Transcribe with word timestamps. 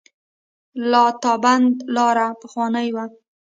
د 0.75 0.79
لاتابند 0.91 1.73
لاره 1.95 2.27
پخوانۍ 2.41 2.87
وه 2.95 3.05